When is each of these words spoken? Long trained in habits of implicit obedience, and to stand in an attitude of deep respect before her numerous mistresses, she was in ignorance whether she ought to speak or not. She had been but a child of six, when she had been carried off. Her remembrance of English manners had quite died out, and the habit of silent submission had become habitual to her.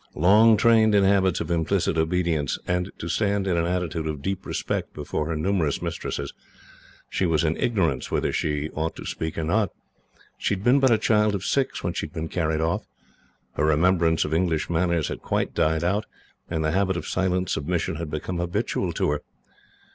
Long 0.15 0.57
trained 0.57 0.95
in 0.95 1.03
habits 1.03 1.41
of 1.41 1.51
implicit 1.51 1.95
obedience, 1.95 2.57
and 2.65 2.91
to 2.97 3.07
stand 3.07 3.45
in 3.45 3.55
an 3.55 3.67
attitude 3.67 4.07
of 4.07 4.23
deep 4.23 4.47
respect 4.47 4.95
before 4.95 5.27
her 5.27 5.35
numerous 5.35 5.79
mistresses, 5.79 6.33
she 7.07 7.27
was 7.27 7.43
in 7.43 7.55
ignorance 7.55 8.09
whether 8.09 8.33
she 8.33 8.71
ought 8.71 8.95
to 8.95 9.05
speak 9.05 9.37
or 9.37 9.43
not. 9.43 9.69
She 10.39 10.55
had 10.55 10.63
been 10.63 10.79
but 10.79 10.89
a 10.89 10.97
child 10.97 11.35
of 11.35 11.45
six, 11.45 11.83
when 11.83 11.93
she 11.93 12.07
had 12.07 12.13
been 12.15 12.29
carried 12.29 12.61
off. 12.61 12.87
Her 13.53 13.65
remembrance 13.65 14.25
of 14.25 14.33
English 14.33 14.71
manners 14.71 15.09
had 15.09 15.21
quite 15.21 15.53
died 15.53 15.83
out, 15.83 16.07
and 16.49 16.65
the 16.65 16.71
habit 16.71 16.97
of 16.97 17.05
silent 17.07 17.49
submission 17.51 17.97
had 17.97 18.09
become 18.09 18.39
habitual 18.39 18.93
to 18.93 19.11
her. 19.11 19.21